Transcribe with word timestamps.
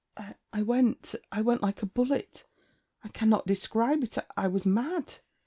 I 0.51 0.63
went... 0.63 1.13
I 1.31 1.41
went 1.41 1.61
like 1.61 1.83
a 1.83 1.85
bullet: 1.85 2.45
I 3.03 3.09
cannot 3.09 3.45
describe 3.45 4.03
it; 4.03 4.17
I 4.35 4.47
was 4.47 4.65
mad. 4.65 5.19